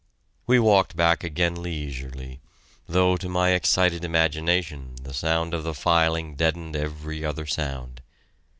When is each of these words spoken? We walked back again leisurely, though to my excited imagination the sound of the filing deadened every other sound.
We 0.47 0.57
walked 0.57 0.95
back 0.95 1.23
again 1.23 1.61
leisurely, 1.61 2.39
though 2.89 3.17
to 3.17 3.29
my 3.29 3.51
excited 3.51 4.03
imagination 4.03 4.95
the 4.99 5.13
sound 5.13 5.53
of 5.53 5.61
the 5.63 5.75
filing 5.75 6.33
deadened 6.33 6.75
every 6.75 7.23
other 7.23 7.45
sound. 7.45 8.01